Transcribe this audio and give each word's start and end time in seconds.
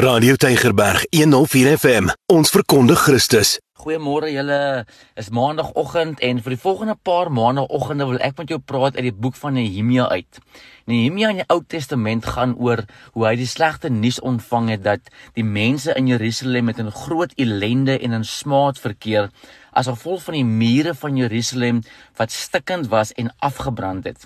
Radio 0.00 0.34
Tygerberg 0.34 1.02
104 1.10 1.76
FM. 1.76 2.06
Ons 2.32 2.48
verkondig 2.48 3.02
Christus. 3.04 3.58
Goeiemôre 3.82 4.30
julle. 4.32 4.86
Is 5.20 5.28
maandagooggend 5.28 6.22
en 6.24 6.40
vir 6.40 6.54
die 6.54 6.60
volgende 6.62 6.94
paar 7.04 7.28
maandagooggende 7.28 8.06
wil 8.08 8.22
ek 8.24 8.38
met 8.40 8.54
jou 8.54 8.56
praat 8.64 8.96
uit 8.96 9.10
die 9.10 9.12
boek 9.12 9.36
van 9.36 9.58
Nehemia 9.58 10.06
uit. 10.08 10.40
Nehemia 10.88 11.34
in 11.34 11.42
die 11.42 11.46
Ou 11.52 11.58
Testament 11.68 12.30
gaan 12.32 12.56
oor 12.56 12.86
hoe 13.12 13.26
hy 13.26 13.34
die 13.42 13.50
slegte 13.50 13.92
nuus 13.92 14.22
ontvang 14.24 14.72
het 14.72 14.86
dat 14.86 15.12
die 15.36 15.44
mense 15.44 15.92
in 15.92 16.08
Jerusalem 16.08 16.72
met 16.72 16.80
'n 16.80 16.96
groot 17.04 17.36
ellende 17.36 17.98
en 18.00 18.16
in 18.16 18.24
smaad 18.24 18.80
verkeer 18.80 19.28
as 19.72 19.92
gevolg 19.92 20.22
van 20.22 20.34
die 20.34 20.48
mure 20.48 20.94
van 20.94 21.16
Jerusalem 21.16 21.82
wat 22.16 22.32
stikkend 22.32 22.88
was 22.88 23.12
en 23.12 23.34
afgebrand 23.38 24.04
het. 24.04 24.24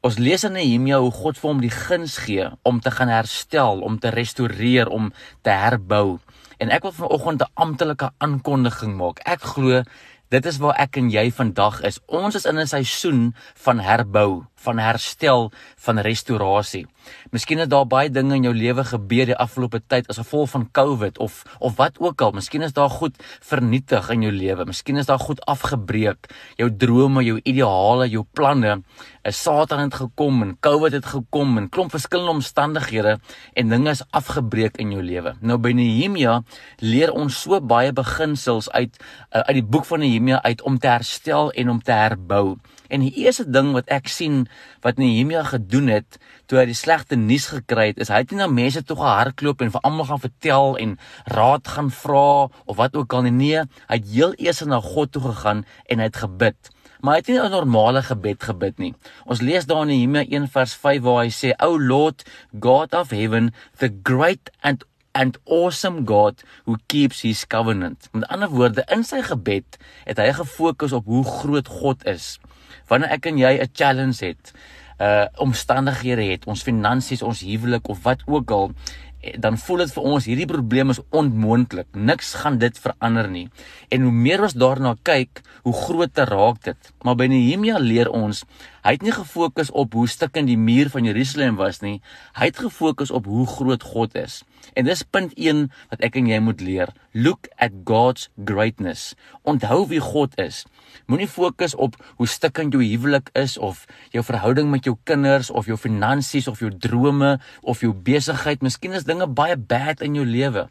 Ons 0.00 0.16
lees 0.16 0.46
in 0.48 0.54
Nehemia 0.56 0.96
hoe 0.96 1.10
God 1.12 1.36
vir 1.36 1.50
hom 1.50 1.58
die 1.60 1.72
guns 1.74 2.14
gee 2.24 2.46
om 2.64 2.78
te 2.80 2.88
gaan 2.94 3.10
herstel, 3.12 3.82
om 3.84 3.98
te 4.00 4.08
restoreer, 4.14 4.88
om 4.88 5.10
te 5.44 5.52
herbou. 5.52 6.16
En 6.56 6.72
ek 6.72 6.86
wil 6.86 6.94
vanoggend 6.96 7.42
'n 7.44 7.52
amptelike 7.54 8.08
aankondiging 8.16 8.96
maak. 8.96 9.20
Ek 9.28 9.44
glo 9.44 9.82
dit 10.30 10.46
is 10.46 10.58
waar 10.58 10.78
ek 10.80 10.96
en 10.96 11.10
jy 11.10 11.30
vandag 11.30 11.82
is. 11.82 12.00
Ons 12.06 12.34
is 12.34 12.46
in 12.46 12.58
'n 12.58 12.66
seisoen 12.66 13.34
van 13.54 13.78
herbou, 13.78 14.46
van 14.64 14.78
herstel, 14.78 15.50
van 15.76 15.98
restaurasie. 15.98 16.86
Miskien 17.32 17.62
het 17.62 17.70
daar 17.70 17.86
baie 17.88 18.10
dinge 18.12 18.36
in 18.36 18.46
jou 18.48 18.54
lewe 18.54 18.84
gebeur 18.84 19.30
die 19.30 19.36
afgelope 19.36 19.80
tyd 19.88 20.08
as 20.12 20.20
gevolg 20.20 20.50
van 20.52 20.66
COVID 20.76 21.18
of 21.18 21.42
of 21.58 21.76
wat 21.76 21.98
ook 21.98 22.20
al. 22.20 22.34
Miskien 22.36 22.62
is 22.62 22.76
daar 22.76 22.90
goed 22.90 23.16
vernietig 23.40 24.10
in 24.10 24.26
jou 24.26 24.32
lewe. 24.32 24.66
Miskien 24.68 25.00
is 25.00 25.08
daar 25.08 25.18
goed 25.18 25.40
afgebreek. 25.48 26.28
Jou 26.60 26.68
drome, 26.76 27.24
jou 27.24 27.40
ideale, 27.42 28.08
jou 28.08 28.24
planne 28.32 28.82
'n 29.22 29.32
Satan 29.32 29.78
het 29.78 29.94
gekom 29.94 30.42
en 30.42 30.56
COVID 30.60 30.92
het 30.92 31.06
gekom 31.06 31.58
en 31.58 31.68
klomp 31.68 31.90
verskillende 31.90 32.30
omstandighede 32.30 33.18
en 33.52 33.68
dinge 33.68 33.90
is 33.90 34.02
afgebreek 34.10 34.76
in 34.76 34.90
jou 34.90 35.02
lewe. 35.02 35.34
Nou 35.40 35.58
by 35.58 35.72
Nehemia 35.76 36.42
leer 36.78 37.12
ons 37.12 37.42
so 37.42 37.60
baie 37.60 37.92
beginsels 37.92 38.70
uit 38.70 38.96
uh, 38.96 39.40
uit 39.40 39.60
die 39.60 39.66
boek 39.66 39.84
van 39.84 40.00
Nehemia 40.00 40.42
uit 40.42 40.62
om 40.62 40.78
te 40.78 40.88
herstel 40.88 41.52
en 41.52 41.70
om 41.70 41.82
te 41.82 41.92
herbou. 41.92 42.56
En 42.88 43.04
die 43.04 43.12
eerste 43.22 43.44
ding 43.50 43.72
wat 43.76 43.92
ek 43.92 44.08
sien 44.08 44.48
wat 44.84 44.98
Nehemia 44.98 45.42
gedoen 45.44 45.88
het 45.88 46.18
toe 46.46 46.58
hy 46.58 46.66
die 46.70 46.78
slegte 46.78 47.16
nuus 47.16 47.46
gekry 47.52 47.90
het, 47.92 48.00
is 48.02 48.10
hy 48.10 48.22
het 48.24 48.32
nie 48.32 48.40
na 48.40 48.48
mense 48.50 48.82
toe 48.82 48.96
gehardloop 48.98 49.62
en 49.62 49.70
vir 49.70 49.86
almal 49.86 50.08
gaan 50.10 50.24
vertel 50.24 50.76
en 50.82 50.98
raad 51.30 51.68
gaan 51.68 51.90
vra 51.90 52.48
of 52.66 52.76
wat 52.76 52.96
ook 52.96 53.12
al 53.14 53.28
nie. 53.28 53.36
Nee, 53.40 53.64
hy 53.86 53.96
het 54.00 54.10
heel 54.10 54.34
eers 54.38 54.64
na 54.66 54.80
God 54.82 55.12
toe 55.12 55.22
gegaan 55.30 55.64
en 55.86 56.02
hy 56.02 56.10
het 56.10 56.22
gebid. 56.24 56.74
Maar 57.00 57.16
hy 57.16 57.20
het 57.20 57.28
nie 57.28 57.40
'n 57.40 57.50
normale 57.50 58.02
gebed 58.02 58.42
gebid 58.42 58.78
nie. 58.78 58.94
Ons 59.24 59.40
lees 59.40 59.66
daar 59.66 59.82
in 59.82 59.88
Nehemia 59.88 60.24
1 60.28 60.48
vers 60.48 60.74
5 60.74 61.02
waar 61.02 61.24
hy 61.24 61.30
sê, 61.30 61.52
"O 61.58 61.78
Lord, 61.78 62.24
God 62.60 62.94
of 62.94 63.10
heaven, 63.10 63.54
the 63.78 63.90
great 64.02 64.50
and 64.60 64.84
and 65.12 65.38
awesome 65.44 66.04
God 66.04 66.42
who 66.64 66.76
keeps 66.86 67.20
his 67.20 67.46
covenant." 67.46 68.08
Met 68.12 68.28
ander 68.28 68.48
woorde, 68.48 68.84
in 68.88 69.04
sy 69.04 69.22
gebed 69.22 69.78
het 70.04 70.18
hy 70.18 70.32
gefokus 70.32 70.92
op 70.92 71.06
hoe 71.06 71.24
groot 71.24 71.68
God 71.68 72.04
is. 72.06 72.38
Wanneer 72.86 73.10
ek 73.10 73.26
en 73.26 73.38
jy 73.38 73.58
'n 73.58 73.70
challenge 73.72 74.24
het, 74.24 74.52
uh 75.00 75.26
omstandighede 75.40 76.22
het, 76.22 76.44
ons 76.44 76.62
finansies, 76.62 77.22
ons 77.22 77.40
huwelik 77.40 77.88
of 77.88 78.02
wat 78.02 78.20
ook 78.26 78.50
al, 78.50 78.72
dan 79.20 79.58
voel 79.60 79.82
dit 79.84 79.92
vir 79.92 80.06
ons 80.14 80.26
hierdie 80.28 80.48
probleem 80.48 80.92
is 80.94 81.00
onmoontlik. 81.16 81.88
Niks 81.92 82.32
gaan 82.40 82.58
dit 82.62 82.78
verander 82.80 83.28
nie. 83.28 83.46
En 83.92 84.06
hoe 84.06 84.14
meer 84.14 84.44
ons 84.46 84.56
daarna 84.56 84.94
kyk, 85.04 85.42
hoe 85.66 85.76
groter 85.76 86.30
raak 86.30 86.62
dit. 86.64 86.92
Maar 87.04 87.18
by 87.20 87.28
Nehemia 87.28 87.78
leer 87.78 88.08
ons, 88.08 88.44
hy 88.84 88.94
het 88.96 89.04
nie 89.04 89.12
gefokus 89.12 89.72
op 89.76 89.92
hoe 89.96 90.08
stukkend 90.08 90.48
die 90.48 90.60
muur 90.60 90.88
van 90.92 91.04
Jerusalem 91.04 91.60
was 91.60 91.82
nie. 91.84 91.98
Hy 92.38 92.48
het 92.48 92.62
gefokus 92.64 93.12
op 93.12 93.28
hoe 93.28 93.46
groot 93.46 93.84
God 93.92 94.16
is. 94.16 94.40
En 94.76 94.86
dis 94.86 95.02
punt 95.02 95.34
1 95.36 95.66
wat 95.90 96.04
ek 96.06 96.16
en 96.20 96.28
jy 96.30 96.38
moet 96.44 96.60
leer. 96.64 96.92
Look 97.12 97.48
at 97.58 97.74
God's 97.88 98.28
greatness. 98.46 99.14
Onthou 99.42 99.82
wie 99.90 100.00
God 100.00 100.36
is. 100.40 100.62
Moenie 101.10 101.28
fokus 101.30 101.74
op 101.74 101.96
hoe 102.18 102.28
stukkend 102.28 102.74
jou 102.74 102.82
huwelik 102.84 103.30
is 103.38 103.56
of 103.58 103.84
jou 104.14 104.22
verhouding 104.24 104.70
met 104.70 104.86
jou 104.86 104.96
kinders 105.08 105.50
of 105.50 105.66
jou 105.66 105.78
finansies 105.80 106.48
of 106.50 106.62
jou 106.62 106.70
drome 106.70 107.36
of 107.60 107.82
jou 107.82 107.92
besigheid. 107.94 108.62
Miskien 108.62 108.94
is 108.94 109.08
dinge 109.10 109.28
baie 109.28 109.58
bad 109.58 110.02
in 110.06 110.16
jou 110.18 110.26
lewe. 110.26 110.68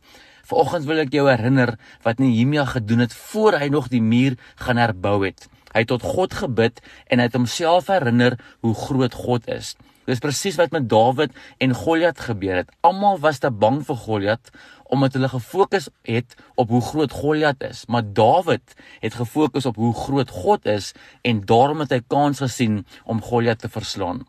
Vanoggend 0.50 0.88
wil 0.89 1.03
ek 1.03 1.13
jou 1.13 1.27
herinner 1.29 1.75
wat 2.05 2.22
Nehemia 2.22 2.66
gedoen 2.66 3.03
het 3.05 3.13
voor 3.13 3.59
hy 3.61 3.67
nog 3.69 3.91
die 3.91 4.01
muur 4.01 4.39
gaan 4.63 4.81
herbou 4.81 5.19
het. 5.27 5.45
Hy 5.75 5.83
het 5.83 5.91
tot 5.91 6.05
God 6.05 6.33
gebid 6.33 6.81
en 7.05 7.22
hy 7.22 7.28
het 7.28 7.38
homself 7.38 7.91
herinner 7.94 8.39
hoe 8.66 8.73
groot 8.73 9.13
God 9.13 9.45
is. 9.53 9.75
Dis 10.09 10.22
presies 10.23 10.57
wat 10.57 10.73
met 10.73 10.88
Dawid 10.89 11.35
en 11.61 11.75
Goliat 11.78 12.17
gebeur 12.25 12.63
het. 12.63 12.72
Almal 12.81 13.19
was 13.22 13.38
te 13.44 13.51
bang 13.53 13.83
vir 13.85 13.99
Goliat 14.07 14.49
omdat 14.89 15.13
hulle 15.13 15.29
gefokus 15.29 15.85
het 16.09 16.33
op 16.57 16.72
hoe 16.73 16.81
groot 16.81 17.11
Goliat 17.13 17.61
is, 17.61 17.83
maar 17.85 18.01
Dawid 18.01 18.73
het 19.03 19.19
gefokus 19.19 19.69
op 19.69 19.78
hoe 19.78 19.94
groot 19.94 20.33
God 20.33 20.66
is 20.66 20.95
en 21.22 21.44
daarom 21.45 21.85
het 21.85 21.94
hy 21.94 22.01
kans 22.09 22.41
gesien 22.41 22.81
om 23.05 23.22
Goliat 23.22 23.61
te 23.61 23.69
verslaan. 23.69 24.25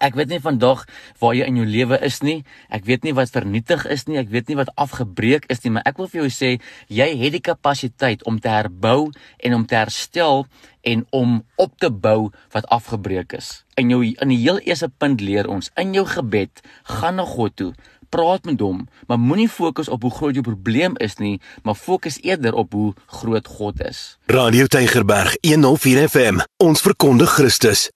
Ek 0.00 0.16
weet 0.18 0.28
nie 0.32 0.40
vandag 0.42 0.84
waar 1.20 1.34
jy 1.36 1.46
in 1.48 1.60
jou 1.60 1.66
lewe 1.68 1.98
is 2.04 2.20
nie. 2.22 2.42
Ek 2.68 2.84
weet 2.88 3.06
nie 3.06 3.14
wat 3.16 3.32
vernietig 3.32 3.86
is 3.92 4.06
nie. 4.08 4.18
Ek 4.20 4.30
weet 4.32 4.50
nie 4.50 4.58
wat 4.58 4.72
afgebreek 4.76 5.48
is 5.52 5.62
nie, 5.64 5.72
maar 5.76 5.86
ek 5.88 6.00
wil 6.00 6.10
vir 6.12 6.24
jou 6.24 6.30
sê 6.32 6.50
jy 6.92 7.08
het 7.22 7.36
die 7.36 7.44
kapasiteit 7.44 8.24
om 8.28 8.40
te 8.40 8.52
herbou 8.52 9.10
en 9.38 9.56
om 9.56 9.66
te 9.66 9.78
herstel 9.78 10.46
en 10.86 11.06
om 11.10 11.40
op 11.56 11.74
te 11.82 11.90
bou 11.90 12.30
wat 12.54 12.68
afgebreek 12.72 13.34
is. 13.38 13.64
In 13.80 13.90
jou 13.90 14.02
in 14.06 14.32
die 14.32 14.40
heel 14.44 14.60
eerste 14.62 14.88
punt 14.88 15.20
leer 15.20 15.48
ons 15.50 15.72
in 15.80 15.94
jou 15.96 16.06
gebed 16.06 16.62
gaan 16.96 17.18
na 17.18 17.26
God 17.26 17.56
toe. 17.56 17.72
Praat 18.14 18.46
met 18.46 18.60
hom, 18.62 18.84
maar 19.10 19.18
moenie 19.18 19.48
fokus 19.50 19.90
op 19.90 20.06
hoe 20.06 20.12
groot 20.14 20.38
jou 20.38 20.44
probleem 20.46 20.94
is 21.02 21.18
nie, 21.18 21.40
maar 21.66 21.74
fokus 21.74 22.20
eerder 22.22 22.54
op 22.54 22.72
hoe 22.72 22.94
groot 23.06 23.46
God 23.58 23.82
is. 23.82 24.16
Radio 24.30 24.66
Tygerberg 24.70 25.34
104 25.42 26.08
FM. 26.08 26.40
Ons 26.62 26.86
verkondig 26.86 27.34
Christus. 27.34 27.88